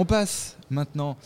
[0.00, 1.18] On passe maintenant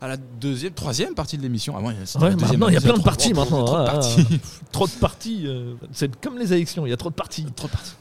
[0.00, 1.74] à la deuxième, troisième partie de l'émission.
[1.76, 1.94] Ah ouais,
[2.34, 3.66] maintenant, il y a plein de parties maintenant.
[3.66, 4.38] Trop de.
[4.72, 5.42] Trop de parties.
[5.46, 7.44] euh, c'est comme les élections, il y a trop de parties.
[7.54, 7.92] Trop de parties.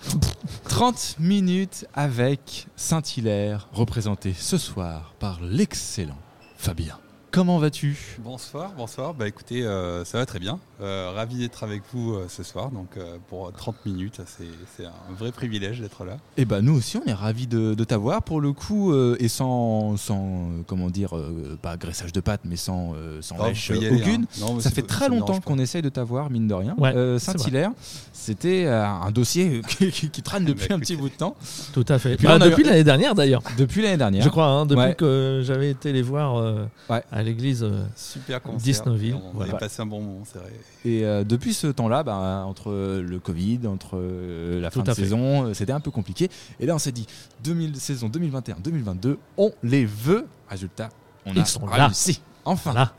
[0.69, 6.17] 30 minutes avec Saint-Hilaire, représenté ce soir par l'excellent
[6.55, 6.97] Fabien.
[7.31, 7.97] Comment vas-tu?
[8.19, 9.13] Bonsoir, bonsoir.
[9.13, 10.59] Bah écoutez, euh, ça va très bien.
[10.81, 12.71] Euh, ravi d'être avec vous euh, ce soir.
[12.71, 16.17] Donc euh, pour 30 minutes, c'est un vrai privilège d'être là.
[16.35, 19.29] Eh ben nous aussi, on est ravis de, de t'avoir pour le coup euh, et
[19.29, 23.45] sans, sans euh, comment dire, euh, pas graissage de pâte, mais sans, euh, sans vous
[23.45, 24.23] lèche aucune.
[24.23, 24.39] hein.
[24.41, 26.75] Non, mais Ça fait très longtemps qu'on essaye de t'avoir, mine de rien.
[26.79, 27.17] Ouais, Euh.
[27.17, 27.71] Saint-Hilaire,
[28.11, 31.37] c'était euh, un dossier qui, qui- qui traîne depuis Bah, un petit bout de temps.
[31.73, 32.17] Tout à fait.
[32.17, 33.41] puis Bah, depuis eu- l'année dernière d'ailleurs.
[33.57, 34.21] Depuis l'année dernière.
[34.21, 34.95] Je crois, hein, depuis Ouais.
[34.95, 37.01] que j'avais été les voir euh, Ouais.
[37.09, 37.63] à l'église.
[37.63, 38.61] euh, Super concert.
[38.61, 39.55] Disneyville, On voilà.
[39.55, 40.51] a passé un bon moment, c'est vrai.
[40.85, 42.71] Et euh, depuis ce temps-là, bah, entre
[43.01, 45.01] le Covid, entre euh, la fin de fait.
[45.03, 46.29] saison, euh, c'était un peu compliqué.
[46.59, 47.07] Et là, on s'est dit,
[47.43, 50.27] 2000, saison 2021-2022, on les veut.
[50.49, 50.89] Résultat,
[51.25, 51.89] on Ils a sont là.
[52.45, 52.71] Enfin.
[52.71, 52.93] Voilà.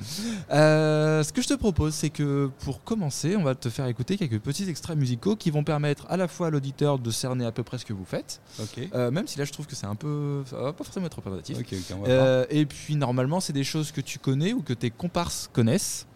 [0.52, 4.16] Euh, ce que je te propose, c'est que pour commencer, on va te faire écouter
[4.16, 7.52] quelques petits extraits musicaux qui vont permettre à la fois à l'auditeur de cerner à
[7.52, 8.40] peu près ce que vous faites,
[8.94, 11.14] euh, même si là je trouve que c'est un peu, ça va pas forcément être
[11.16, 11.58] représentatif.
[12.06, 16.06] Euh, et puis normalement, c'est des choses que tu connais ou que tes comparses connaissent.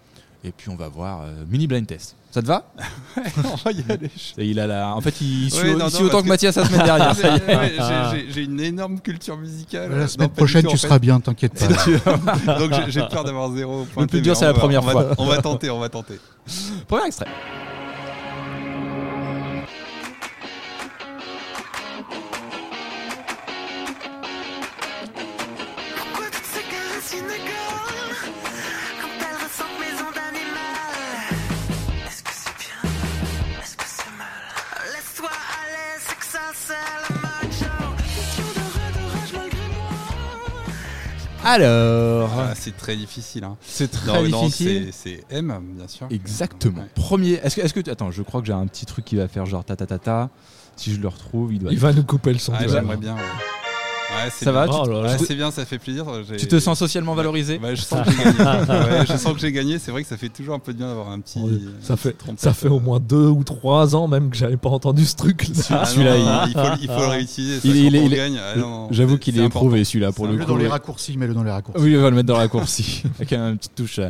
[0.47, 2.14] Et puis on va voir euh, mini blind test.
[2.30, 2.64] Ça te va?
[3.44, 4.11] On va y aller.
[4.39, 4.94] Et il a la...
[4.94, 6.84] En fait, il suit, Ouais, il non, suit non, autant que que- Mathias la semaine
[6.84, 7.16] dernière.
[7.48, 9.91] Ouais, j'ai- j'ai- J'ai une énorme culture musicale.
[9.91, 10.86] La semaine prochaine, tout, en tu fait.
[10.86, 12.58] seras bien, t'inquiète pas.
[12.58, 14.03] Donc j'ai- j'ai peur d'avoir zéro point.
[14.03, 15.14] Le plus dur, c'est la première on va- fois.
[15.19, 16.20] On va tenter, on va tenter.
[16.86, 17.27] Premier extrait.
[41.48, 43.44] Alors, Ah, c'est très difficile.
[43.44, 43.56] Hein.
[43.62, 44.91] c'est très Non, difficile.
[44.92, 46.08] c'est M, bien sûr.
[46.11, 46.80] Exactement.
[46.83, 46.88] Ouais.
[46.94, 47.34] Premier.
[47.42, 49.76] Est-ce que, attends, je crois que j'ai un petit truc qui va faire genre ta
[49.76, 50.31] ta ta ta.
[50.75, 51.72] Si je le retrouve, il doit.
[51.72, 52.53] Il va nous couper le son.
[52.54, 53.15] Ah, J'aimerais bien.
[53.15, 53.21] Ouais,
[54.09, 54.77] Ouais, c'est Ça va, bien.
[54.84, 55.03] Oh.
[55.03, 56.05] Ouais, C'est bien, ça fait plaisir.
[56.28, 58.05] J'ai- Tu te sens socialement valorisé Ouais, je sens
[59.34, 59.78] que j'ai gagné.
[59.78, 61.41] C'est vrai que ça fait toujours un peu de bien d'avoir un petit.
[61.83, 62.41] Ça fait, trompette.
[62.41, 65.49] ça fait au moins deux ou trois ans même que j'avais pas entendu ce truc.
[65.71, 67.61] Ah, celui-là, il- il, faut, il faut le réutiliser.
[67.61, 70.45] ça, Il- il ah, J'avoue qu'il est éprouvé celui-là pour le coup.
[70.45, 71.83] dans les raccourcis, mets-le dans les raccourcis.
[71.83, 74.00] Oui, on va le mettre dans le raccourci avec une petite touche.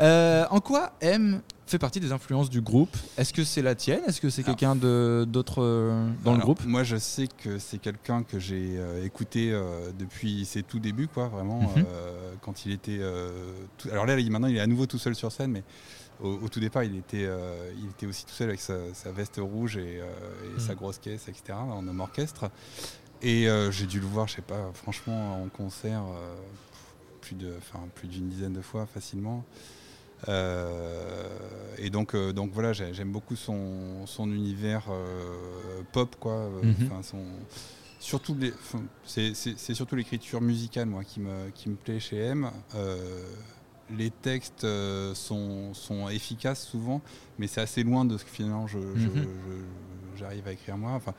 [0.00, 4.02] Euh, en quoi M fait partie des influences du groupe Est-ce que c'est la tienne?
[4.06, 6.64] Est-ce que c'est quelqu'un d'autre euh, dans le groupe?
[6.66, 11.08] Moi, je sais que c'est quelqu'un que j'ai euh, écouté euh, depuis ses tout débuts,
[11.08, 11.84] quoi, vraiment, Mhm.
[12.42, 13.00] quand il était.
[13.78, 15.62] tout- Alors là, maintenant, il est à nouveau tout seul sur scène, mais
[16.20, 17.28] au, au tout départ, il était,
[17.78, 20.00] il était aussi tout seul avec sa, sa veste rouge et,
[20.58, 20.78] sa Mhm.
[20.78, 22.50] grosse caisse, etc., en homme orchestre.
[23.22, 26.02] Et j'ai dû le voir, je sais pas, franchement, en concert,
[27.22, 27.36] plus
[28.08, 29.44] d'une dizaine de fois facilement.
[30.28, 31.28] Euh,
[31.78, 36.48] et donc, euh, donc voilà, j'ai- j'aime beaucoup son, son univers euh, pop, quoi.
[36.86, 37.24] enfin, son,
[38.00, 38.52] surtout les,
[39.04, 42.50] c'est surtout l'écriture musicale, moi, qui me, qui me plaît chez M.
[43.90, 44.66] Les textes
[45.14, 47.02] sont, sont efficaces souvent,
[47.38, 49.26] mais c'est assez loin de ce que finalement je- Mhm.
[50.16, 50.92] j'arrive à écrire moi.
[50.92, 51.12] Enfin,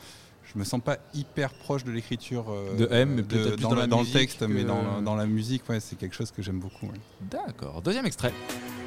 [0.51, 3.75] je me sens pas hyper proche de l'écriture euh, De M, mais de- dans, dans
[3.75, 6.41] la- la dans le texte, mais dans, dans la musique, ouais, c'est quelque chose que
[6.41, 6.87] j'aime beaucoup.
[6.87, 6.99] ouais.
[7.21, 7.83] D'accord.
[7.83, 8.33] Deuxième extrait.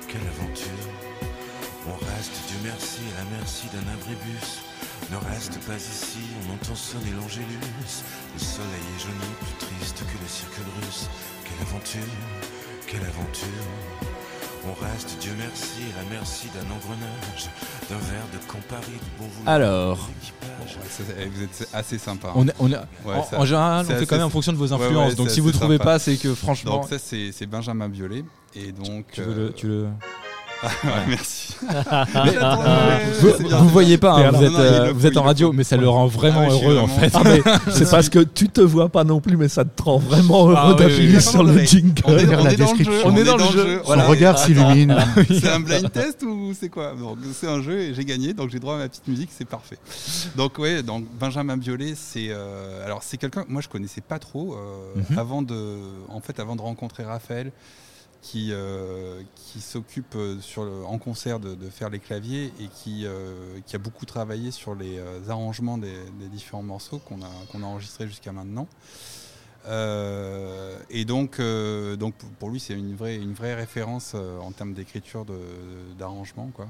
[0.08, 0.82] Quelle aventure
[1.86, 4.60] On reste, Dieu merci, à la merci d'un abribus.
[5.10, 7.44] Ne reste pas ici, on entend sonner l'angélus.
[8.34, 11.08] Le soleil est jauni, plus triste que le cirque russe.
[11.44, 12.12] Quelle aventure
[12.86, 13.64] Quelle aventure
[14.66, 17.48] On reste, Dieu merci, à la merci d'un engrenage.
[17.88, 19.54] D'un verre de Campari, du bon vouloir.
[19.54, 19.98] Alors.
[19.98, 22.28] Ouais, c'est- vous êtes assez sympa.
[22.28, 22.32] hein.
[22.34, 24.30] On est, on est- Ouais, en, ça- en général, c'est on fait quand même en
[24.30, 25.10] fonction de vos ouais, influences.
[25.10, 25.84] ouais, donc c'est si vous assez trouvez sympa.
[25.92, 26.72] pas, c'est que franchement.
[26.80, 28.24] Donc ça, c'est c'est Benjamin Biolay.
[28.60, 29.86] Et donc, tu, veux le, euh, tu le-
[30.84, 31.54] ouais, merci.
[31.62, 35.22] Mais- J'attendais, vous, vous voyez pas, hein, Non, vous non, êtes, euh, vous êtes en
[35.22, 37.12] radio, mais ça le rend vraiment Ah heureux en fait.
[37.14, 40.48] Ah, c'est parce que tu te vois pas non plus, mais ça te rend vraiment
[40.48, 41.22] heureux Ah oui, oui, d'appuyer oui.
[41.22, 42.02] sur le jingle.
[42.06, 42.76] On est, on la est dans le jeu.
[42.76, 43.02] description.
[43.08, 43.78] On est dans le jeu.
[43.78, 44.04] Son Voilà.
[44.06, 44.96] regard s'illumine.
[45.30, 48.50] C'est un blind test ou c'est quoi Donc, C'est un jeu et j'ai gagné, donc
[48.50, 49.78] j'ai droit à ma petite musique, c'est parfait.
[50.36, 54.18] Donc ouais, donc Benjamin Biolay, c'est euh, alors c'est quelqu'un que moi je connaissais pas
[54.18, 55.18] trop euh, Mhm.
[55.18, 55.76] avant de,
[56.08, 57.52] en fait, avant de rencontrer Raphaël,
[58.22, 63.76] qui euh, qui s'occupe euh, en concert de, faire les claviers et qui euh, qui
[63.76, 65.94] a beaucoup travaillé sur les arrangements des,
[66.32, 68.66] différents morceaux qu'on a qu'on a enregistrés jusqu'à maintenant.
[70.90, 71.38] Et donc,
[71.98, 75.26] donc pour lui, c'est une vraie, une vraie référence en termes d'écriture
[75.98, 76.50] d'arrangement.
[76.54, 76.68] quoi.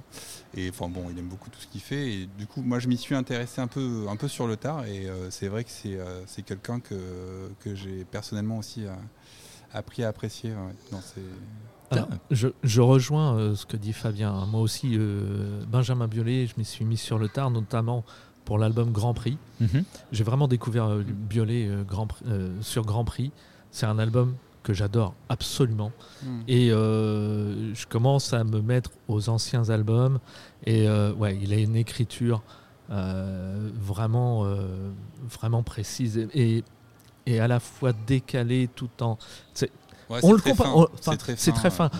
[0.56, 2.12] Et enfin bon, il aime beaucoup tout ce qu'il fait.
[2.12, 4.84] Et du coup, moi, je m'y suis intéressé un peu, un peu sur le tard.
[4.86, 8.86] Et c'est vrai que c'est quelqu'un que, que j'ai personnellement aussi
[9.72, 10.50] appris à apprécier.
[10.50, 10.74] ouais.
[10.92, 11.20] Non, c'est
[11.90, 14.46] Alors, je, je rejoins euh, ce que dit Fabien.
[14.46, 18.04] Moi aussi, euh, Benjamin Biolay, je m'y suis mis sur le tard, notamment
[18.44, 19.36] pour l'album Grand Prix.
[19.60, 19.84] Mhm.
[20.12, 23.30] J'ai vraiment découvert euh, Biolay euh, Grand Prix- euh, sur Grand Prix.
[23.70, 25.92] C'est un album que j'adore absolument.
[26.22, 26.40] Hmm.
[26.48, 30.18] Et euh, je commence à me mettre aux anciens albums.
[30.66, 32.42] Et euh, ouais, il a une écriture
[32.90, 34.90] euh, vraiment, euh,
[35.22, 36.64] vraiment précise et, et
[37.40, 39.18] à la fois décalée tout en.
[40.10, 40.72] Ouais, On c'est le très compare- fin.
[40.74, 41.90] on- enfin, C'est très fin.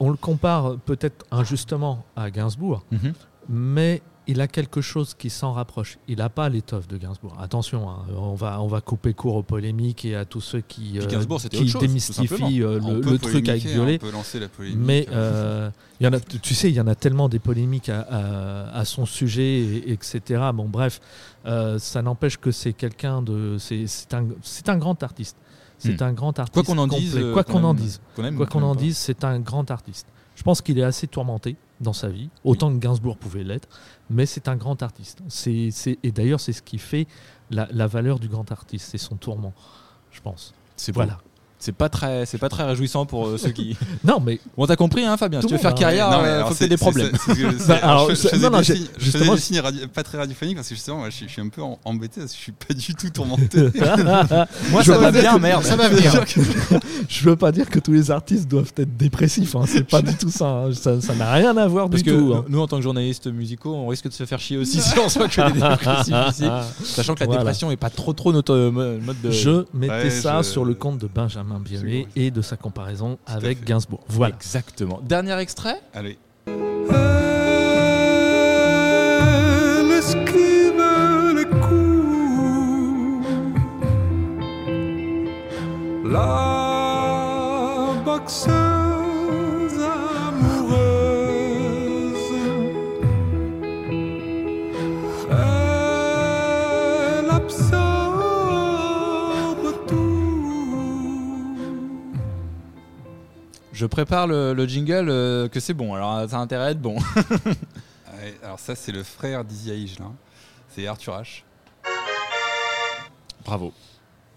[0.00, 3.12] on le compare peut-être injustement à Gainsbourg, Mhm.
[3.50, 4.00] mais
[4.30, 5.98] il a quelque chose qui s'en rapproche.
[6.06, 7.36] Il n'a pas l'étoffe de Gainsbourg.
[7.40, 10.98] Attention, hein, on, va, on va couper court aux polémiques et à tous ceux qui,
[10.98, 13.98] euh, qui chose, démystifient euh, le, truc avec polémiquer, Violet.
[14.02, 14.78] On peut lancer la polémique.
[14.80, 15.68] Mais euh,
[15.98, 18.78] il y en a, tu sais, il y en a tellement des polémiques à, à-
[18.78, 20.20] à son sujet, et- etc.
[20.54, 21.00] Bon, bref,
[21.46, 23.56] euh, ça n'empêche que c'est quelqu'un de.
[23.58, 23.84] C'est
[24.14, 25.36] un, grand artiste.
[25.78, 26.04] C'est Hmm.
[26.04, 26.54] un grand artiste.
[26.54, 27.74] Quoi qu'on en dise, euh, Quoi qu'on en
[28.36, 30.06] Quoi qu'on dise, c'est un grand artiste.
[30.36, 33.68] Je pense qu'il est assez tourmenté dans sa vie, autant que Gainsbourg pouvait l'être,
[34.10, 35.22] mais c'est un grand artiste.
[35.28, 35.70] C'est,
[36.02, 37.06] et d'ailleurs, c'est ce qui fait
[37.50, 39.54] la, la valeur du grand artiste, c'est son tourment,
[40.10, 40.54] je pense.
[40.76, 40.92] C'est.
[40.92, 41.18] Voilà.
[41.62, 43.76] C'est pas très, c'est pas très réjouissant pour euh, ceux qui.
[44.04, 45.40] Non, mais Bon, t'as compris, hein, Fabien.
[45.42, 45.74] Si tu veux faire hein.
[45.74, 47.10] carrière, Non, euh, alors, faut que t'aies des problèmes.
[47.12, 47.20] Bah,
[48.08, 51.32] je, faisais des signes, radio- pas très radiophoniques parce que justement, moi, je, suis- je
[51.32, 53.60] suis un peu embêté parce que je suis pas du tout tourmenté.
[54.70, 55.62] Moi, Je ça va bien, que- merde.
[55.64, 56.12] Ça va venir.
[57.08, 59.54] je veux pas dire que tous les artistes doivent être dépressifs.
[59.54, 59.64] Hein.
[59.66, 60.46] C'est pas du tout ça.
[60.46, 60.70] hein.
[60.72, 62.34] Ça n'a rien à voir Parce du que tout.
[62.34, 62.44] hein.
[62.48, 65.08] nous, en tant que journalistes musicaux, on risque de se faire chier aussi si on
[65.08, 66.44] soit que des dépressifs ici.
[66.84, 69.30] Sachant que la dépression est pas trop trop notre euh, mo- mode de.
[69.30, 73.64] Je mettais ça sur le compte de Benjamin Biolay et de sa comparaison avec.
[73.64, 74.04] Gainsbourg.
[74.08, 74.34] Voilà.
[74.34, 75.00] Exactement.
[75.02, 75.80] Dernier extrait.
[75.94, 76.18] Allez.
[76.46, 76.54] Elle
[79.90, 80.82] esquive
[81.36, 83.26] les coups.
[86.04, 88.59] La boxeuse
[103.80, 105.94] Je prépare le, le jingle euh, que c'est bon.
[105.94, 106.96] Alors ça a intérêt à être bon.
[108.22, 110.12] Ouais, alors ça, c'est le frère d'Izzy Higelin.
[110.68, 111.42] C'est Arthur H.
[113.46, 113.72] Bravo.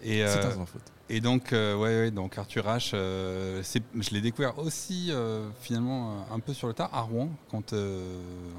[0.03, 0.81] Et, C'est euh, un sans faute.
[1.09, 3.61] et donc, euh, ouais, ouais, donc Arthur H, euh,
[3.95, 7.71] je l'ai découvert aussi euh, finalement euh, un peu sur le tard à Rouen, quand
[7.73, 8.17] euh,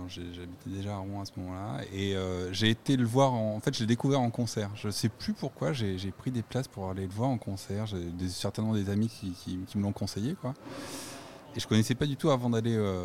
[0.08, 1.80] j'habitais déjà à Rouen à ce moment-là.
[1.92, 4.70] Et euh, j'ai été le voir, en, en fait, je l'ai découvert en concert.
[4.74, 7.86] Je sais plus pourquoi, j'ai pris des places pour aller le voir en concert.
[7.86, 10.54] J'ai certainement des amis qui, qui- qui me l'ont conseillé, quoi.
[11.56, 13.04] Et je connaissais pas du tout avant d'aller euh,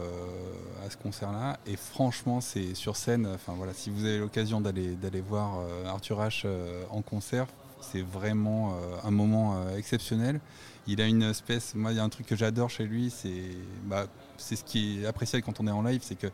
[0.83, 1.59] à ce concert-là.
[1.67, 3.27] Et franchement, c'est sur scène.
[3.35, 7.45] Enfin voilà, si vous avez l'occasion d'aller d'aller voir euh, Arthur H euh, en concert,
[7.81, 10.39] c'est vraiment euh, un moment euh, exceptionnel.
[10.87, 13.43] Il a une espèce, moi il y a un truc que j'adore chez lui, c'est
[13.85, 16.27] bah, ce qui est appréciable quand on est en live, c'est que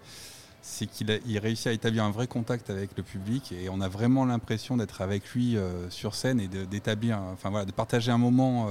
[0.62, 3.88] c'est qu'il il réussit à établir un vrai contact avec le public et on a
[3.88, 8.18] vraiment l'impression d'être avec lui euh, sur scène et d'établir, enfin voilà, de partager un
[8.18, 8.68] moment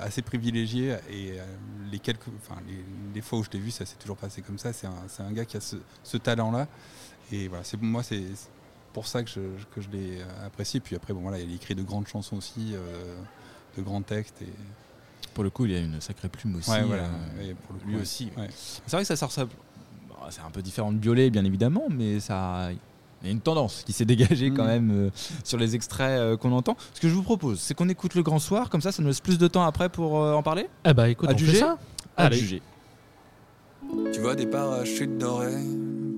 [0.00, 1.38] assez privilégié et
[1.90, 2.60] les quelques, enfin
[3.14, 4.72] les, fois où je l'ai vu, ça s'est toujours passé comme ça.
[4.74, 6.66] C'est un, un gars qui a ce, ce talent-là
[7.30, 8.22] et voilà, c'est moi c'est
[8.92, 9.40] pour ça que je,
[9.74, 10.80] que je l'ai euh, apprécié.
[10.80, 12.78] Puis après, bon voilà, il a écrit de grandes chansons aussi, euh,
[13.76, 14.52] de grands textes et
[15.34, 16.70] Pour le coup, il y a une sacrée plume aussi.
[16.70, 18.30] ouais, voilà, euh, et pour le coup, lui aussi.
[18.36, 18.48] Ouais.
[18.52, 19.44] C'est vrai que ça sort ça.
[19.46, 22.68] Bon, C'est un peu différent de Violet, bien évidemment, mais ça.
[23.24, 24.68] Il y a une tendance qui s'est dégagée quand Mhm.
[24.68, 25.10] même euh,
[25.44, 26.76] sur les extraits euh, qu'on entend.
[26.92, 29.06] Ce que je vous propose, c'est qu'on écoute le grand soir, comme ça, ça nous
[29.06, 30.66] laisse plus de temps après pour euh, en parler?
[30.84, 31.78] Eh bah écoute, À on fait juger ça.
[32.16, 32.36] À Allez.
[32.36, 32.62] juger.
[34.12, 35.54] Tu vois des parachutes dorés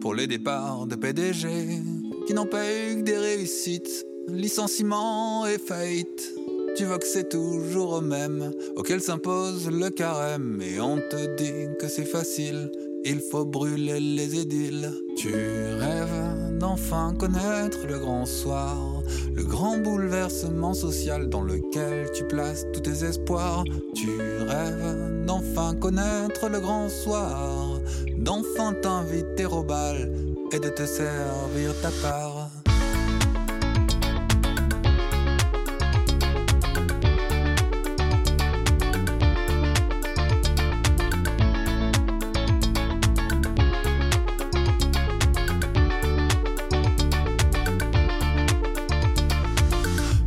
[0.01, 1.83] pour les départs de PDG
[2.27, 6.35] qui n'ont pas eu que des réussites, licenciements et faillites.
[6.77, 11.69] Tu vois que c'est toujours eux mêmes auxquels s'impose le carême et on te dit
[11.79, 12.73] que c'est facile,
[13.05, 14.91] il faut brûler les édiles.
[15.17, 19.03] Tu rêves d'enfin connaître le grand soir,
[19.35, 23.65] le grand bouleversement social dans lequel tu places tous tes espoirs.
[23.95, 24.09] Tu
[24.49, 27.79] rêves d'enfin connaître le grand soir,
[28.17, 30.11] d'enfin t'inviter au bal
[30.53, 32.51] et de te servir ta part.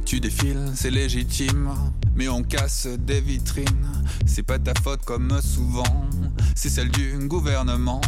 [0.05, 1.69] Tu défiles, c'est légitime.
[2.17, 3.65] mais on casse des vitrines.
[4.25, 6.07] C'est pas ta faute comme souvent,
[6.55, 8.01] c'est celle du gouvernement.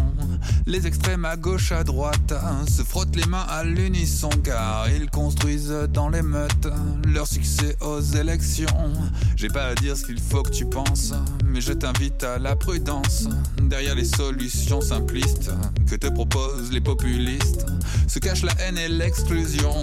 [0.65, 2.33] Les extrêmes à gauche, à droite
[2.67, 6.67] se frottent les mains à l'unisson car ils construisent dans les meutes
[7.07, 8.93] leur succès aux élections.
[9.35, 11.13] J'ai pas à dire ce qu'il faut que tu penses,
[11.45, 13.27] mais je t'invite à la prudence.
[13.61, 15.51] Derrière les solutions simplistes
[15.89, 17.65] que te proposent les populistes
[18.07, 19.73] se cache la haine et l'exclusion.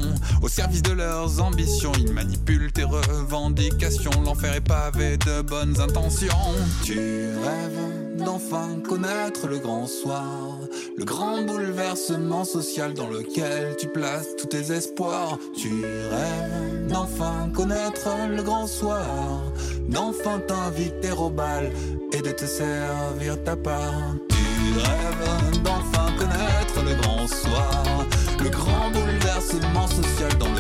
[0.42, 4.22] Au service de leurs ambitions, ils manipulent tes revendications.
[4.24, 6.54] L'enfer est pavé de bonnes intentions.
[6.84, 6.98] Tu
[7.44, 10.58] rêves d'enfin connaître le grand soir,
[10.96, 15.38] le grand bouleversement social dans lequel tu places tous tes espoirs.
[15.56, 15.70] Tu
[16.10, 19.42] rêves d'enfin connaître le grand soir,
[19.88, 21.70] d'enfin t'inviter au bal
[22.12, 24.14] et de te servir ta part.
[24.28, 25.85] Tu rêves d'enfin
[26.86, 28.06] le grand soir,
[28.42, 30.55] le grand bouleversement social dans lequel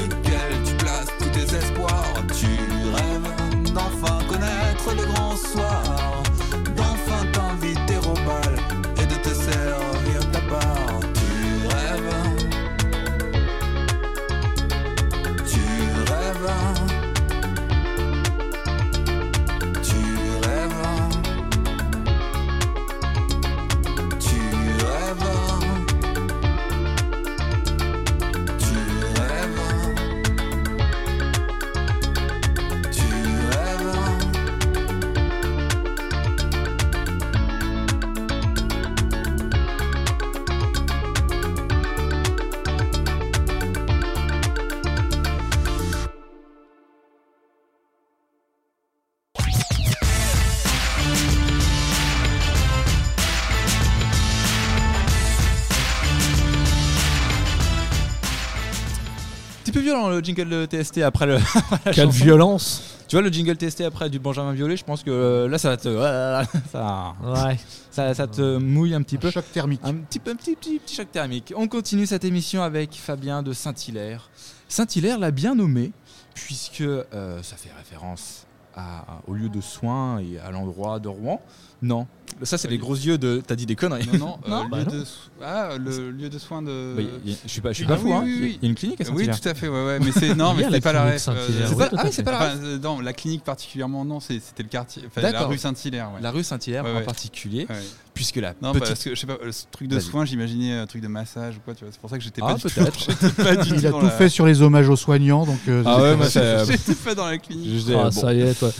[60.10, 61.38] Le jingle de TST après le.
[61.84, 62.24] Quelle chanson.
[62.24, 65.58] violence Tu vois le jingle TST après du Benjamin Violet, je pense que euh, là
[65.58, 65.88] ça va te.
[66.72, 67.56] ça, Ouais.
[67.90, 69.30] ça, ça te mouille un petit peu.
[69.30, 69.80] Choc thermique.
[69.84, 71.52] Un petit, peu- un petit, petit, petit choc thermique.
[71.56, 74.28] On continue cette émission avec Fabien de Saint-Hilaire.
[74.68, 75.92] Saint-Hilaire l'a bien nommé,
[76.34, 81.40] puisque euh, ça fait référence à- au lieu de soins et à l'endroit de Rouen.
[81.82, 82.06] Non,
[82.42, 83.42] ça c'est les gros yeux de.
[83.46, 84.06] T'as dit des conneries.
[84.14, 84.98] Non, non, euh, Non lieu Bah non.
[85.00, 85.12] de so-
[85.44, 86.94] ah, le lieu de soins de.
[86.96, 87.02] Bah,
[87.44, 88.22] je suis pas, je suis Ah pas fou, oui, hein.
[88.24, 88.58] oui, Il y a- oui.
[88.60, 89.98] il y a une clinique à oui, tout à fait, ouais, ouais.
[90.00, 91.76] Mais c'est non, mais la pas la clinique ref.
[91.76, 95.02] Pas- ah c'est pas la Enfin, euh, non, la clinique particulièrement, non, c'était le quartier,
[95.06, 95.50] enfin, la D'accord.
[95.50, 96.10] rue Saint-Hilaire.
[96.14, 96.20] Ouais.
[96.22, 97.76] La rue Saint-Hilaire Ouais, en particulier, Ouais.
[98.14, 98.88] puisque la Non, petite.
[98.88, 101.56] parce que je sais pas, euh, ce truc de soins, j'imaginais un truc de massage
[101.56, 101.92] ou quoi, tu vois.
[101.92, 102.56] C'est pour ça que j'étais Ah,
[103.36, 105.58] pas, du tout- Il a dans tout la- fait sur les hommages aux soignants, donc.
[105.68, 106.16] euh, Ah ouais.
[106.66, 107.86] J'étais pas dans la clinique.
[107.94, 108.70] Ah, ça y est, toi.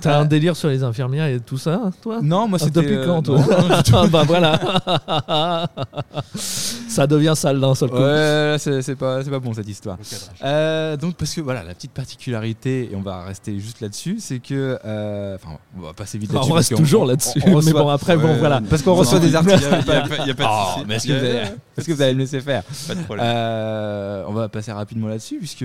[0.00, 2.13] T'as un délire sur les infirmières et tout ça, toi?
[2.22, 2.80] Non, moi Ah, c'était.
[2.82, 3.46] Depuis euh, quand, toi non.
[3.94, 4.58] Ah, Bah voilà.
[6.88, 7.96] ça devient sale d'un seul coup.
[7.96, 9.98] Ouais, là, c'est pas, c'est pas bon cette histoire.
[10.44, 14.38] Euh, donc parce que voilà, la petite particularité, et on va rester juste là-dessus, c'est
[14.38, 16.50] que, euh, enfin, on va passer vite là-dessus.
[16.50, 17.40] on reste toujours là-dessus.
[17.46, 18.60] Mais reçoit- bon, après, bon, voilà.
[18.68, 19.68] Parce qu'on reçoit Non, des il y a- artistes.
[20.24, 20.84] Il y a, pas de Oh, souci.
[20.88, 21.40] mais est-ce que, vous allez,
[21.76, 22.62] est-ce que vous allez me laisser faire?
[22.88, 23.26] Pas de problème.
[23.28, 25.64] Euh, On va passer rapidement là-dessus, puisque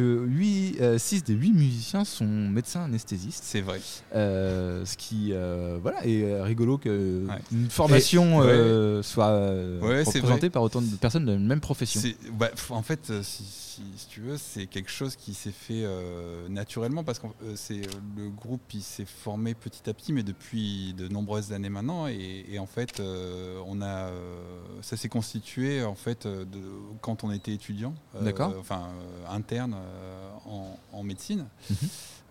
[0.98, 3.44] 6 des 8 musiciens sont médecins anesthésistes.
[3.46, 3.80] C'est vrai.
[4.16, 7.36] Euh, ce qui euh, voilà, euh, rigolo que Ouais.
[7.52, 12.02] une formation euh, soit euh, représentée par autant de personnes de la même profession.
[12.38, 15.84] Bah, en fait, euh, si, si- si tu veux, c'est quelque chose qui s'est fait
[15.86, 20.24] euh, naturellement parce que c'est euh, le groupe il s'est formé petit à petit, mais
[20.24, 22.08] depuis de nombreuses années maintenant.
[22.08, 24.42] Et, et en fait, euh, on a, euh,
[24.82, 26.60] ça s'est constitué en fait euh, de,
[27.02, 28.20] quand on était étudiant, euh,
[28.60, 31.46] enfin euh, interne euh, en, en médecine.
[31.70, 31.90] Mhm.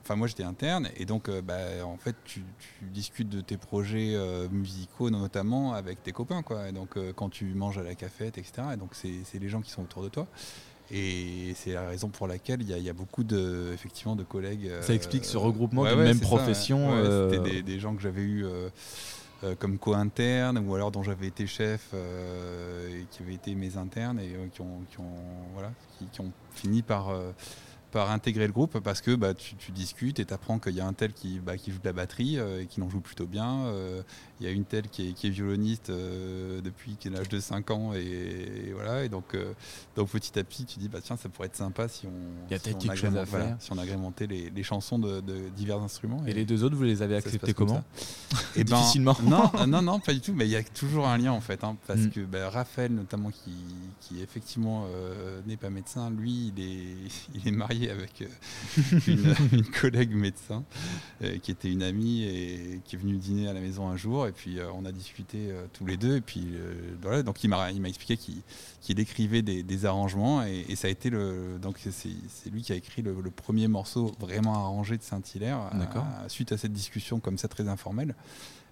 [0.08, 3.58] Enfin, moi j'étais interne et donc euh, bah, en fait tu, tu discutes de tes
[3.58, 6.66] projets euh, musicaux notamment avec tes copains quoi.
[6.70, 8.68] Et donc euh, quand tu manges à la cafette etc.
[8.72, 10.26] Et donc c'est les gens qui sont autour de toi.
[10.90, 14.16] Et c'est la raison pour laquelle il y, a- il y a beaucoup de effectivement
[14.16, 14.70] de collègues.
[14.80, 17.94] Ça explique ce regroupement ouais, d'une ouais, même profession, Ouais, euh, C'était des, des gens
[17.94, 18.46] que j'avais eu.
[18.46, 18.70] euh,
[19.60, 24.18] comme co-interne ou alors dont j'avais été chef euh, et qui avaient été mes internes
[24.18, 25.04] et euh, qui, ont, qui, ont,
[25.52, 27.10] voilà, qui, qui ont fini par,
[27.90, 30.86] par intégrer le groupe parce que bah, tu, discutes et tu apprends qu'il y a
[30.86, 33.26] un tel qui, bah, qui joue de la batterie euh, et qui en joue plutôt
[33.26, 33.66] bien.
[33.66, 34.02] euh,
[34.40, 37.28] Il y a une telle qui est, qui est violoniste euh, depuis qu'elle a l'âge
[37.28, 37.98] de 5 ans et,
[38.68, 39.04] et voilà.
[39.04, 39.52] Et donc, euh,
[39.96, 42.10] donc petit à petit, tu dis bah, tiens, ça pourrait être sympa si on,
[42.48, 43.56] Il y a si peut-être on quelque chose à voilà, faire.
[43.58, 46.22] si on agrémentait les, les chansons de, de divers instruments.
[46.26, 47.82] Et les deux autres, vous les avez acceptés comment
[48.56, 49.16] Et ben, Difficilement.
[49.24, 50.32] non, non, non, pas du tout.
[50.34, 52.10] Mais il y a toujours un lien en fait, hein, parce Mm.
[52.10, 53.50] que bah, Raphaël, notamment, qui,
[54.00, 58.22] qui effectivement euh, n'est pas médecin, lui, il est, il est marié avec
[59.08, 60.62] une, une collègue médecin
[61.42, 64.27] qui était une amie et qui est venue dîner à la maison un jour.
[64.28, 66.16] Et puis euh, on a discuté euh, tous les deux.
[66.16, 68.42] Et puis euh, voilà, donc il m'a il m'a expliqué qu'il
[68.80, 72.72] qu'il écrivait des, des arrangements et, et ça a été le donc c'est lui qui
[72.72, 75.58] a écrit le, le premier morceau vraiment arrangé de Saint-Hilaire
[76.28, 78.14] suite à cette discussion comme ça très informelle.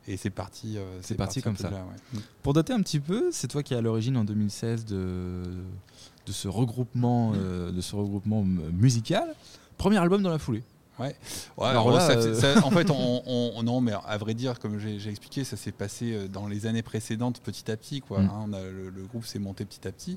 [0.08, 0.76] Et c'est parti.
[0.78, 1.68] euh, C'est parti comme ça.
[1.70, 1.84] là,
[2.14, 2.20] ouais.
[2.44, 5.42] Pour dater un petit peu, c'est toi qui es à l'origine en 2016 de,
[6.26, 9.34] de ce regroupement, euh, de ce regroupement musical.
[9.78, 10.62] Premier album dans la foulée.
[10.99, 11.15] Ouais,
[11.59, 14.59] Alors alors là, ça, euh, ça- en fait, on, on- non, mais à vrai dire,
[14.59, 18.00] comme j'ai expliqué, ça s'est passé euh, dans les années précédentes, petit à petit.
[18.00, 18.26] Quoi, Mm.
[18.31, 18.45] hein.
[18.49, 20.17] on a, le, le groupe s'est monté petit à petit,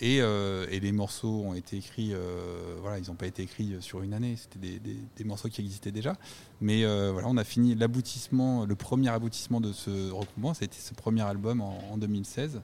[0.00, 2.10] et, euh, et les morceaux ont été écrits.
[2.14, 4.36] euh, voilà, ils n'ont pas été écrits sur une année.
[4.36, 6.14] C'était des, des- des morceaux qui existaient déjà.
[6.60, 11.22] Mais voilà, on a fini l'aboutissement, le premier aboutissement de ce regroupement, c'était ce premier
[11.22, 12.60] album en, en 2016.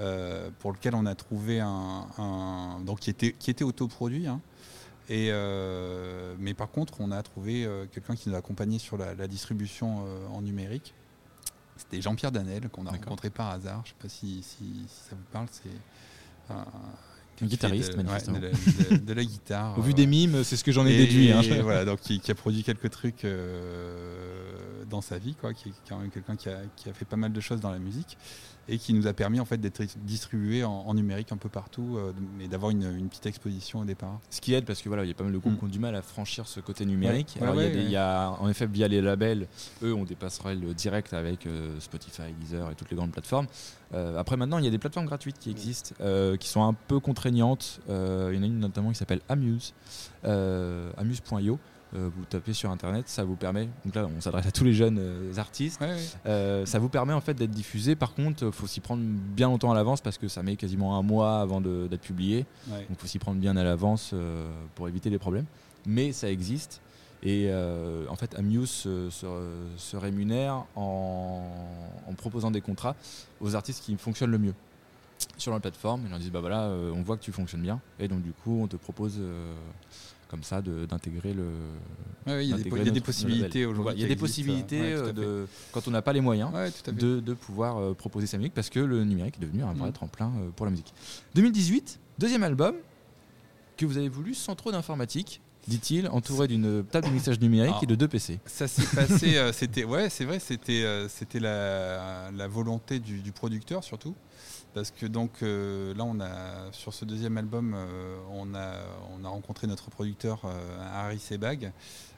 [0.00, 4.40] euh, pour lequel on a trouvé un, un- donc qui était qui était autoproduit hein.
[5.10, 8.96] Et euh, mais par contre, on a trouvé euh, quelqu'un qui nous a accompagné sur
[8.96, 10.94] la, la distribution euh, en numérique.
[11.76, 13.82] C'était Jean-Pierre Danel, qu'on a rencontré par hasard.
[13.84, 15.46] Je ne sais pas si, si- si ça vous parle.
[15.50, 15.68] C'est
[16.54, 16.64] un,
[17.42, 18.38] Un guitariste, de, ouais, manifestement.
[18.38, 19.78] de la, de- de la guitare.
[19.78, 21.32] Au vu euh, des mimes, c'est ce que j'en ai et- déduit.
[21.32, 21.42] hein.
[21.42, 25.70] et voilà, donc qui, qui a produit quelques trucs euh, dans sa vie, quoi, qui
[25.70, 27.78] est quand même quelqu'un qui a, qui a fait pas mal de choses dans la
[27.78, 28.16] musique
[28.66, 31.98] et qui nous a permis en fait d'être distribué en, en numérique un peu partout,
[31.98, 34.20] euh, et d'avoir une, une petite exposition au départ.
[34.30, 35.58] Ce qui aide parce que voilà, il y a pas mal de groupes Mm.
[35.58, 37.36] qui ont du mal à franchir ce côté numérique.
[37.36, 37.84] Ouais, Alors, il y a ouais, des- ouais.
[37.84, 39.48] il y a, en effet via les labels,
[39.82, 43.46] eux ont des passerelles directes avec euh, Spotify, Deezer et toutes les grandes plateformes.
[43.92, 46.72] Euh, après maintenant, il y a des plateformes gratuites qui existent, euh, qui sont un
[46.72, 47.80] peu contraignantes.
[47.88, 49.72] Euh, il y en a une notamment qui s'appelle Amuse,
[50.24, 51.58] euh, amuse.io.
[51.96, 53.68] Euh, vous tapez sur internet, ça vous permet.
[53.84, 55.80] Donc là, on s'adresse à tous les jeunes euh, artistes.
[55.80, 55.96] Ouais.
[56.26, 57.94] Euh, ça vous permet en fait d'être diffusé.
[57.94, 60.98] Par contre, il faut s'y prendre bien longtemps à l'avance parce que ça met quasiment
[60.98, 62.46] un mois avant d'être publié.
[62.68, 62.78] Ouais.
[62.80, 64.12] Donc il faut s'y prendre bien à l'avance
[64.74, 65.46] pour éviter les problèmes.
[65.86, 66.80] Mais ça existe.
[67.22, 67.48] Et
[68.10, 71.42] en fait, Amuse se, se- se rémunère en,
[72.08, 72.96] en proposant des contrats
[73.40, 74.54] aux artistes qui fonctionnent le mieux
[75.36, 76.02] sur la plateforme.
[76.06, 77.80] Ils leur disent bah voilà, euh, on voit que tu fonctionnes bien.
[77.98, 79.54] Et donc du coup, on te propose euh,
[80.28, 81.44] comme ça d'intégrer le.
[82.26, 83.94] Il y a des, d'intégrer il y a des notre- possibilités aujourd'hui.
[83.96, 86.70] Il y a des possibilités ouais, euh, de quand on n'a pas les moyens Ouais,
[86.92, 89.90] de, de pouvoir euh, proposer sa musique parce que le numérique est devenu un vrai
[89.90, 89.92] Mm.
[89.92, 90.92] tremplin euh, pour la musique.
[91.34, 92.74] 2018, deuxième album
[93.76, 97.80] que vous avez voulu sans trop d'informatique, dit-il, entouré d'une table de mixage numérique Ah.
[97.82, 98.38] et de deux PC.
[98.46, 103.32] Ça s'est passé, euh, c'était ouais, c'est vrai, c'était c'était la, la volonté du, du
[103.32, 104.14] producteur surtout,
[104.74, 108.74] parce que donc euh, là on a sur ce deuxième album, euh, on a
[109.16, 111.72] on a rencontré notre producteur euh, Harry Sebag.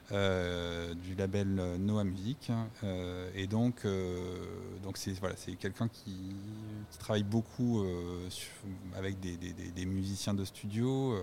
[0.09, 1.47] du label
[1.79, 2.49] Noah Music
[2.83, 3.85] euh, et donc
[4.81, 6.15] donc c'est voilà c'est quelqu'un qui,
[6.99, 7.85] travaille beaucoup
[8.95, 11.13] avec des, des- musiciens de studio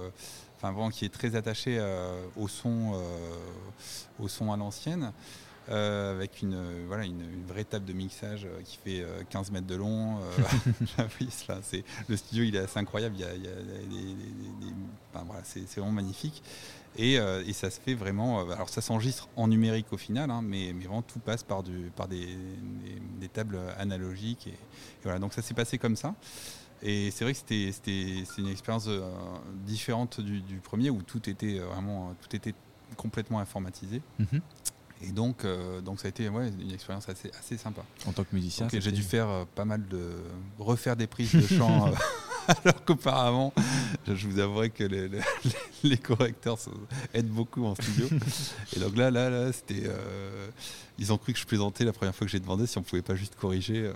[0.56, 1.80] enfin vraiment qui est très attaché
[2.36, 2.92] au son
[4.20, 5.12] au son à l'ancienne,
[5.68, 9.50] avec une, euh, voilà, une, une vraie table de mixage euh, qui fait euh, 15
[9.50, 10.18] mètres de long.
[10.18, 10.22] euh,
[10.98, 11.60] là,
[12.08, 14.66] le studio il est assez incroyable, il y a, il y a des- des- des-
[14.66, 14.74] des-
[15.14, 16.42] enfin, voilà, c'est vraiment magnifique.
[16.96, 18.40] Et, euh, et ça se fait vraiment.
[18.40, 21.62] euh, alors ça s'enregistre en numérique au final, hein, mais, mais vraiment tout passe par,
[21.62, 24.46] du, par des, des- des tables analogiques.
[24.46, 26.14] Et, et voilà, donc ça s'est passé comme ça.
[26.82, 27.72] Et c'est vrai que c'était
[28.38, 29.00] une expérience euh,
[29.66, 32.54] différente du, du premier où tout était euh, vraiment euh, tout était
[32.96, 34.02] complètement informatisé.
[35.06, 37.82] Et donc, euh, donc ça a été ouais, une expérience assez, assez sympa.
[38.06, 40.02] En tant que musicien, J'ai dû faire euh, pas mal de
[40.58, 41.92] refaire des prises de chant, euh,
[42.64, 43.52] alors qu'auparavant,
[44.06, 45.20] je, vous avouerai que les, les-
[45.82, 46.58] les correcteurs
[47.12, 48.08] aident beaucoup en studio.
[48.76, 49.84] Et donc là, là, là, c'était,
[50.98, 53.02] ils ont cru que je plaisantais la première fois que j'ai demandé si on pouvait
[53.02, 53.92] pas juste corriger euh,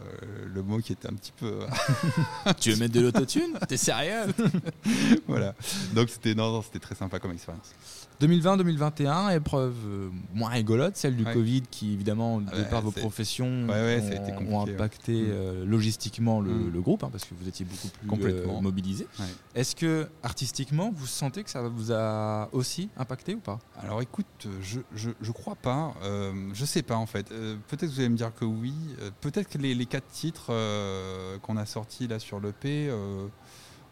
[0.52, 1.60] le mot qui était un petit peu,
[2.60, 3.58] Tu veux mettre de l'autotune?
[3.68, 4.32] T'es sérieux?
[5.28, 5.54] Voilà.
[5.94, 7.72] Donc c'était, non, non, c'était très sympa comme expérience.
[8.20, 11.32] 2020-2021, épreuve euh, moins rigolote, celle du Ouais.
[11.32, 14.62] Covid qui évidemment, de Ouais, par vos professions, Ouais, ouais, ça a ont, été ont
[14.62, 15.26] impacté Mm.
[15.30, 16.70] euh, logistiquement le, Mm.
[16.72, 18.58] le groupe, hein, parce que vous étiez beaucoup plus Complètement.
[18.58, 19.06] euh, mobilisés.
[19.20, 19.26] Ouais.
[19.54, 23.58] Est-ce que artistiquement, vous sentez que ça vous a aussi impacté ou pas?
[23.80, 27.30] Alors écoute, je, je, je crois pas, euh, je sais pas en fait.
[27.30, 28.74] Euh, peut-être que vous allez me dire que oui.
[29.00, 32.90] Euh, peut-être que les, les quatre titres euh, qu'on a sortis là sur l'EP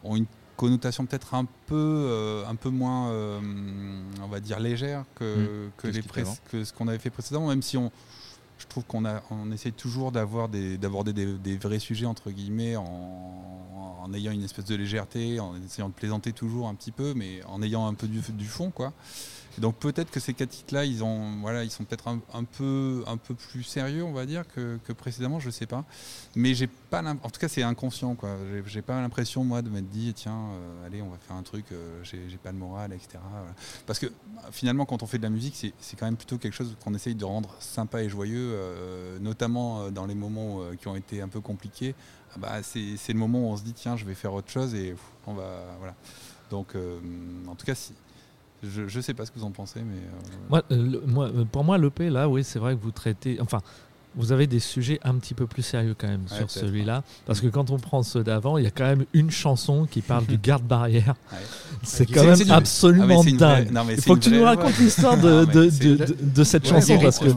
[0.02, 5.88] ont une connotation peut-être un peu, un peu moins, on va dire légère que, que,
[5.88, 6.02] que les
[6.50, 7.92] que ce qu'on avait fait précédemment, même si on,
[8.58, 12.30] je trouve qu'on a, on essaie toujours d'avoir des, d'aborder des, des vrais sujets entre
[12.30, 12.84] guillemets en,
[14.02, 17.42] en ayant une espèce de légèreté, en essayant de plaisanter toujours un petit peu, mais
[17.44, 18.92] en ayant un peu du, du fond quoi.
[19.58, 21.02] Donc peut-être que ces quatre titres-là, ils
[21.40, 25.40] voilà, ils sont peut-être un, peu, un peu plus sérieux, on va dire, que, précédemment,
[25.40, 25.84] je sais pas.
[26.34, 28.36] Mais j'ai pas, en tout cas, c'est inconscient, quoi.
[28.66, 31.64] J'ai- pas l'impression moi de m'être dit, tiens, euh, allez, on va faire un truc,
[31.72, 33.18] euh, j'ai pas le moral, etc.
[33.86, 34.06] Parce que
[34.52, 37.14] finalement, quand on fait de la musique, c'est quand même plutôt quelque chose qu'on essaye
[37.14, 41.40] de rendre sympa et joyeux, euh, notamment dans les moments qui ont été un peu
[41.40, 41.94] compliqués.
[42.34, 44.74] Ah bah, c'est le moment où on se dit, tiens, je vais faire autre chose
[44.74, 44.94] et
[45.26, 45.94] on va, voilà.
[46.50, 46.74] Donc,
[47.48, 47.92] en tout cas, si.
[48.62, 51.26] Je, je sais pas ce que vous en pensez, mais euh, Moi, euh, le- moi,
[51.28, 53.38] euh, pour moi, l'EP, là, oui, c'est vrai que vous traitez.
[53.40, 53.60] Enfin,
[54.16, 57.02] vous avez des sujets un petit peu plus sérieux quand même Ouais, sur celui-là.
[57.26, 60.00] Parce que quand on prend ceux d'avant, il y a quand même une chanson qui
[60.00, 61.14] parle du garde-barrière.
[61.32, 61.38] Ouais.
[61.82, 63.70] C'est C'est- quand même absolument Ah, dingue.
[63.70, 66.98] non, Il faut que tu nous racontes l'histoire de, cette chanson.
[67.00, 67.28] Parce que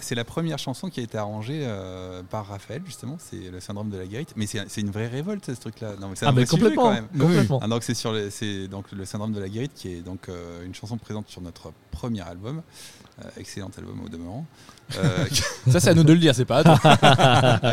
[0.00, 3.16] c'est la, première chanson qui a été arrangée euh, par Raphaël, justement.
[3.18, 4.32] C'est le syndrome de la guérite.
[4.36, 5.92] Mais c'est une vraie révolte, ce truc-là.
[6.22, 6.82] Ah, mais sujet, complètement.
[6.82, 7.06] quand même.
[7.18, 7.60] complètement.
[7.62, 11.28] Ah, donc c'est le syndrome de la guérite qui est donc euh, une chanson présente
[11.28, 12.62] sur notre premier album,
[13.24, 14.46] euh, excellent album au demeurant.
[14.98, 15.26] Euh,
[15.70, 16.78] Ça, c'est à nous de le dire, c'est pas à toi.
[16.82, 16.88] je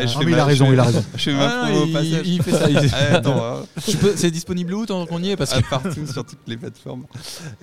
[0.06, 1.06] Non, fais mais il ma- a raison, je fais- il a raison.
[1.16, 2.22] Je fais ma Ah, promo au il, passage.
[2.28, 2.70] il fait ça.
[2.70, 3.66] il- Ah, attends, hein.
[4.00, 6.58] Peux- C'est disponible où tant qu'on y est parce que Ah, partout sur toutes les
[6.58, 7.06] plateformes.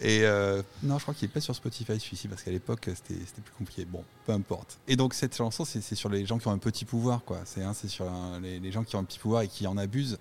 [0.00, 3.20] Et euh, non, je crois qu'il n'est pas sur Spotify celui-ci parce qu'à l'époque c'était
[3.26, 3.84] c'était plus compliqué.
[3.84, 4.78] Bon, peu importe.
[4.88, 7.38] Et donc cette chanson, c'est c'est sur les gens qui ont un petit pouvoir, quoi.
[7.44, 9.66] C'est hein, c'est sur un- les, les gens qui ont un petit pouvoir et qui
[9.66, 10.18] en abusent.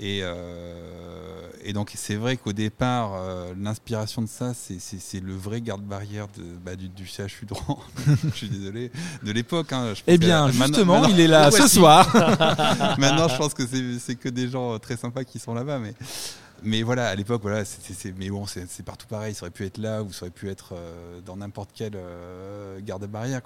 [0.00, 5.60] Et, euh, et donc c'est vrai qu'au départ, euh, l'inspiration de ça, c'est- le vrai
[5.60, 7.78] garde-barrière de- bah, du, du CHU de Rouen.
[8.24, 8.90] je suis désolé.
[9.22, 9.72] De l'époque.
[9.72, 9.92] hein.
[10.08, 12.08] Eh bien, que- justement, maintenant- il est là ce soir.
[12.98, 15.94] Maintenant, je pense que c'est- que des gens très sympas qui sont là-bas, mais
[16.66, 19.34] mais voilà, à l'époque, voilà, c'est- mais bon, c'est partout pareil.
[19.34, 21.92] Ça aurait pu être là ou ça aurait pu être euh, dans n'importe quel
[22.82, 23.40] garde-barrière.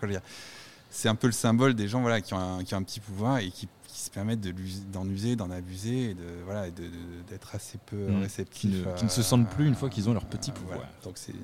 [0.90, 3.00] C'est un peu le symbole des gens, voilà, qui ont un, qui ont un petit
[3.00, 4.54] pouvoir et qui, qui se permettent de
[4.92, 8.20] d'en user, d'en abuser, et de voilà, d'être assez peu Mm.
[8.22, 8.60] réceptifs.
[8.60, 10.76] Qui ne- qui ne se sentent plus une fois qu'ils ont leur petit voilà.
[10.76, 10.88] pouvoir.
[11.02, 11.34] Donc c'est-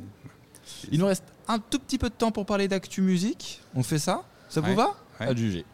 [0.93, 3.61] Il nous reste un tout petit peu de temps pour parler d'actu musique.
[3.75, 4.23] On fait ça?
[4.49, 4.75] Ça vous Ouais.
[4.77, 4.95] va?
[5.21, 5.27] Ouais.
[5.27, 5.65] À juger.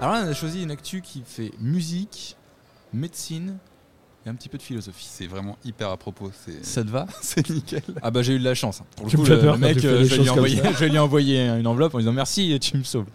[0.00, 2.36] Alors là, on a choisi une actu qui fait musique,
[2.92, 3.56] médecine
[4.26, 5.06] et un petit peu de philosophie.
[5.08, 6.30] C'est vraiment hyper à propos.
[6.46, 7.06] C'est Ça te va?
[7.20, 7.82] C'est nickel.
[8.02, 8.80] Ah bah j'ai eu de la chance.
[8.80, 8.86] hein.
[8.96, 11.94] Pour le coup, me le, mec, euh, je, vais lui je lui envoyer une enveloppe
[11.94, 13.06] en disant merci, tu me sauves.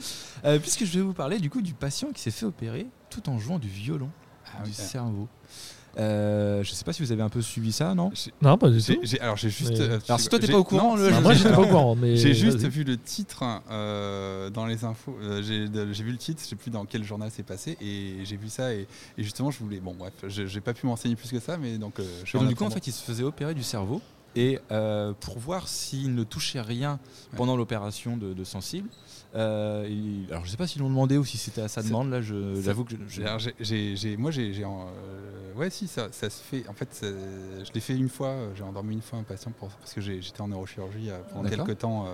[0.45, 3.27] Euh, puisque je vais vous parler du coup du patient qui s'est fait opérer tout
[3.29, 4.09] en jouant du violon
[4.57, 4.75] Ah du oui.
[4.75, 5.27] cerveau.
[5.97, 8.81] Euh, je sais pas si vous avez un peu suivi ça, non Non, pas du
[8.81, 8.99] tout.
[9.03, 9.71] j'ai- alors j'ai juste.
[9.71, 11.59] Mais- euh, Alors si toi t'es pas au courant, non, le- Ah, moi, j'étais pas
[11.61, 15.17] au courant, mais J'ai juste vu le titre euh, dans les infos.
[15.21, 18.37] euh, j'ai vu le titre, je sais plus dans quel journal c'est passé, et j'ai
[18.37, 18.73] vu ça.
[18.73, 19.79] Et, et justement, je voulais.
[19.79, 21.99] Bon, bref, je- j'ai pas pu m'enseigner plus que ça, mais donc.
[21.99, 24.01] euh, je donc, du coup, en fait, il se faisait opérer du cerveau.
[24.39, 26.97] Et euh, pour voir s'il ne touchait rien
[27.35, 28.87] pendant l'opération de, de sensible,
[29.35, 32.09] euh, il- alors je sais pas s'ils l'ont demandé ou si c'était à sa demande.
[32.09, 34.53] Là, je- j'avoue que je- j'ai- j'ai- j'ai- moi, j'ai.
[34.53, 36.65] j'ai en- euh, ouais, si, ça, ça se fait.
[36.69, 38.29] En fait, ça- je l'ai fait une fois.
[38.29, 41.65] euh, J'ai endormi une fois un patient pour- parce que j'étais en neurochirurgie pendant D'accord.
[41.65, 42.05] quelques temps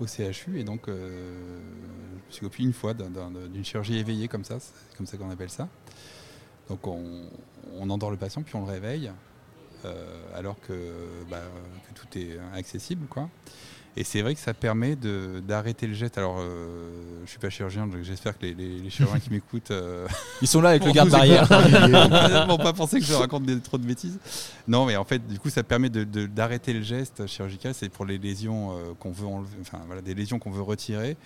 [0.00, 0.60] au CHU.
[0.60, 4.58] Et donc, je me suis occupé une fois d'un- d'un- d'une chirurgie éveillée comme ça.
[4.60, 5.68] C'est comme ça qu'on appelle ça.
[6.68, 7.02] Donc, on,
[7.78, 9.10] on endort le patient, puis on le réveille.
[9.84, 10.72] Euh, alors que,
[11.30, 11.42] bah,
[11.88, 13.06] que tout est accessible.
[13.08, 13.28] Quoi.
[13.98, 16.18] Et c'est vrai que ça permet de- d'arrêter le jet.
[16.18, 16.90] Alors, euh,
[17.24, 20.06] je suis pas chirurgien, donc j'espère que les, les- les chirurgiens qui m'écoutent euh,
[20.42, 21.44] Ils sont là avec le garde barrière.
[21.44, 24.18] écouter, vont pas penser que je raconte des- trop de bêtises.
[24.68, 27.72] Non, mais en fait, du coup, ça permet de- de- d'arrêter le geste chirurgical.
[27.74, 31.16] C'est pour les lésions euh, qu'on veut enlever, enfin voilà, des lésions qu'on veut retirer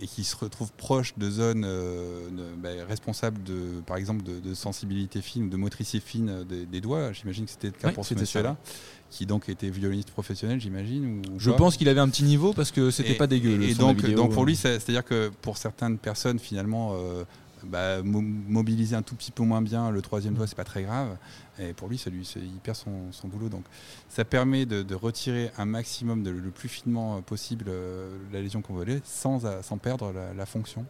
[0.00, 4.38] et qui se retrouvent proches de zones euh, de- bah, responsables de, par exemple, de,
[4.40, 7.12] de sensibilité fine ou de motricité fine euh, des, des doigts.
[7.12, 8.56] J'imagine que c'était le cas Oui, pour ce monsieur-là,
[9.10, 11.22] qui donc était violoniste professionnel, j'imagine.
[11.30, 13.56] ou Je pense qu'il avait un petit niveau parce que c'était pas dégueu.
[13.56, 14.16] le Et donc, vidéo.
[14.16, 17.24] donc pour lui, c'est- c'est-à-dire que pour certaines personnes, finalement, euh,
[17.68, 20.82] bah, mo- mobiliser un tout petit peu moins bien le troisième doigt, c'est pas très
[20.82, 21.16] grave.
[21.58, 23.48] Et pour lui, lui il perd son, boulot.
[23.48, 23.64] Donc,
[24.08, 29.44] ça permet de, retirer un maximum, le plus finement possible, euh, la lésion aller, sans,
[29.44, 30.84] euh, sans perdre la fonction.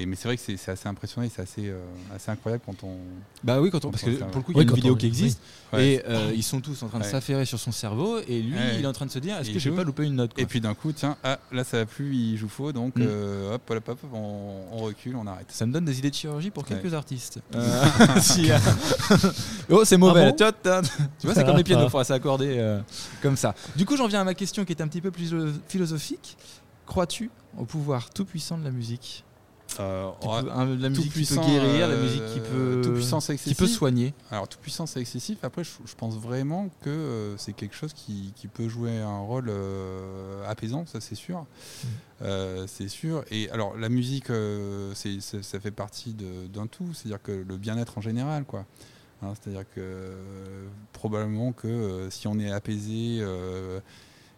[0.00, 1.78] Et, mais c'est vrai que c'est assez impressionnant et c'est assez, euh,
[2.14, 2.96] assez incroyable quand on.
[3.42, 4.92] Bah oui, quand on, parce que pour le coup, il y a Oui, une vidéo
[4.94, 5.40] on- qui existe
[5.72, 5.94] Ouais.
[5.94, 7.10] et euh, ils sont tous en train de Ouais.
[7.10, 8.76] s'affairer sur son cerveau et lui, Ouais.
[8.78, 9.76] il est en train de se dire est-ce que j'ai joue.
[9.76, 10.42] pas loupé une note quoi.
[10.42, 13.02] Et puis d'un coup, tiens, ah, là ça va plus, il joue faux, donc Mm.
[13.06, 15.50] euh, hop, hop, hop, on, on recule, on arrête.
[15.50, 16.68] Ça me donne des idées de chirurgie pour Ouais.
[16.68, 17.40] quelques artistes.
[17.54, 17.80] Euh,
[18.20, 18.50] si,
[19.70, 20.32] oh, c'est mauvais.
[20.40, 20.82] Ah bon
[21.18, 22.80] tu vois, c'est comme les pianos, il faudra s'accorder euh,
[23.22, 23.54] comme ça.
[23.76, 25.34] Du coup, j'en viens à ma question qui est un petit peu plus
[25.68, 26.36] philosophique.
[26.86, 29.24] Crois-tu au pouvoir tout puissant de la musique?
[29.80, 32.80] Euh, Qui ouais, peut- un- La musique qui peut guérir, la euh, musique qui peut,
[32.82, 33.58] tout puissance qui excessif.
[33.58, 34.14] peut soigner.
[34.30, 35.38] Alors, tout puissance excessif.
[35.42, 39.20] Après, je, je pense vraiment que euh, c'est quelque chose qui, qui peut jouer un
[39.20, 41.44] rôle euh, apaisant, ça c'est sûr.
[42.22, 43.24] Euh, c'est sûr.
[43.30, 46.92] Et alors, la musique, euh, c'est- c'est- ça fait partie d'un tout.
[46.94, 48.64] C'est-à-dire que le bien-être en général, quoi.
[49.22, 53.80] Hein, C'est-à-dire que euh, probablement que euh, si on est apaisé euh,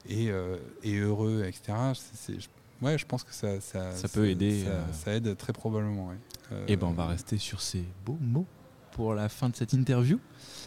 [0.09, 2.49] et, euh, et heureux, etc., c'est- c'est- je-
[2.83, 4.83] ouais, je pense que ça, ça, Ça peut aider, Ça, euh.
[4.93, 6.09] ça aide très probablement.
[6.09, 6.17] ouais.
[6.53, 8.47] Euh, Et ben on va rester sur ces beaux mots
[8.93, 10.19] pour la fin de cette interview.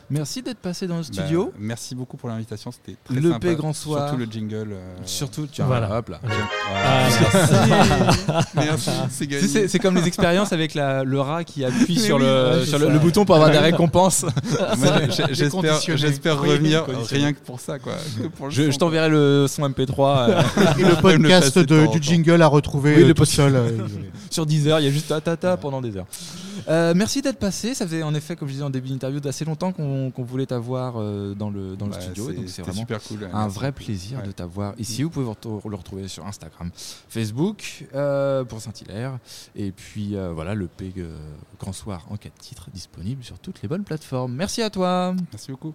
[0.10, 1.54] Merci d'être passé dans le bah, studio.
[1.58, 3.48] merci beaucoup pour l'invitation, c'était très Le sympa.
[3.48, 4.10] P grand soir.
[4.10, 4.74] Surtout le jingle.
[4.74, 5.98] euh, Surtout, tiens, Voilà.
[5.98, 6.20] hop là.
[6.76, 7.08] Ah,
[8.56, 9.48] Merci, c'est Tu gagné.
[9.48, 12.60] sais, C'est comme les expériences avec la- le rat qui appuie sur, oui, le, ouais,
[12.60, 12.92] c'est sur le, ça.
[12.92, 14.26] le bouton pour avoir des récompenses.
[15.32, 17.80] J'espère revenir rien que pour ça.
[17.80, 20.42] Quoi, que pour le Je, t'enverrai le son MP3 euh,
[20.80, 23.36] Et le podcast de du jingle à retrouver Oui, euh, le tout podcast.
[23.38, 23.56] seul.
[23.56, 23.78] euh,
[24.30, 24.80] sur 10 heures.
[24.80, 26.06] Il y a juste ta ta ta pendant des heures.
[26.68, 27.74] Euh, merci d'être passé.
[27.74, 30.96] Ça faisait en effet, comme je disais en début d'interview, d'assez longtemps qu'on voulait t'avoir
[30.98, 32.28] euh, dans le, dans le Bah, studio.
[32.28, 33.30] c'est- Donc c'est c'était vraiment super cool.
[33.32, 34.28] un vrai plaisir Ouais.
[34.28, 35.04] de t'avoir ici.
[35.04, 36.70] Vous pouvez le retrouver sur Instagram,
[37.10, 39.20] Facebook euh, pour Saint-Hilaire.
[39.56, 40.92] Et puis voilà, le P
[41.60, 44.34] Grand Soir en 4 titres disponible sur toutes les bonnes plateformes.
[44.34, 45.16] Merci à toi.
[45.32, 45.72] Merci beaucoup.